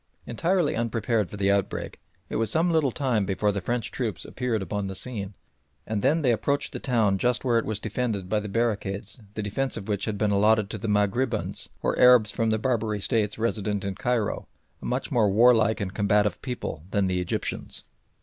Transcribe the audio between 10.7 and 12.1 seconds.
to the Maghrabins, or